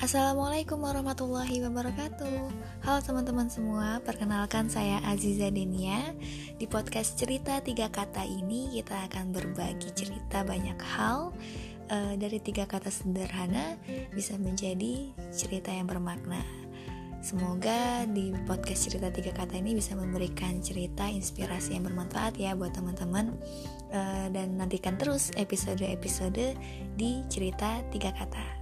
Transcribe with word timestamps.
Assalamualaikum 0.00 0.80
warahmatullahi 0.80 1.60
wabarakatuh. 1.60 2.40
Halo 2.88 2.98
teman-teman 3.04 3.52
semua, 3.52 4.00
perkenalkan 4.00 4.72
saya 4.72 4.96
Aziza 5.04 5.52
Denia. 5.52 6.16
Di 6.56 6.64
podcast 6.64 7.20
cerita 7.20 7.60
tiga 7.60 7.92
kata 7.92 8.24
ini 8.24 8.72
kita 8.72 8.96
akan 9.12 9.28
berbagi 9.28 9.92
cerita 9.92 10.40
banyak 10.40 10.80
hal 10.80 11.36
e, 11.92 12.16
Dari 12.16 12.40
tiga 12.40 12.64
kata 12.64 12.88
sederhana 12.88 13.76
bisa 14.16 14.40
menjadi 14.40 15.12
cerita 15.36 15.68
yang 15.68 15.84
bermakna. 15.84 16.40
Semoga 17.20 18.08
di 18.08 18.32
podcast 18.48 18.88
cerita 18.88 19.12
tiga 19.12 19.36
kata 19.36 19.60
ini 19.60 19.76
bisa 19.76 19.92
memberikan 20.00 20.64
cerita 20.64 21.12
inspirasi 21.12 21.76
yang 21.76 21.84
bermanfaat 21.84 22.40
ya 22.40 22.56
buat 22.56 22.72
teman-teman 22.72 23.36
e, 23.92 24.00
Dan 24.32 24.56
nantikan 24.56 24.96
terus 24.96 25.28
episode-episode 25.36 26.56
di 26.96 27.20
cerita 27.28 27.84
tiga 27.92 28.16
kata. 28.16 28.59